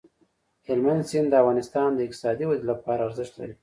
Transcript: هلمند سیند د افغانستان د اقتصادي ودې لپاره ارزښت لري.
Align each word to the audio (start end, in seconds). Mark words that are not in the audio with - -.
هلمند 0.67 1.03
سیند 1.09 1.27
د 1.31 1.33
افغانستان 1.43 1.89
د 1.93 1.99
اقتصادي 2.05 2.45
ودې 2.47 2.65
لپاره 2.71 3.01
ارزښت 3.07 3.33
لري. 3.39 3.55